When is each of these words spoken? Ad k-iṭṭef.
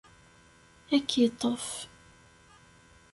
Ad 0.95 1.03
k-iṭṭef. 1.07 1.67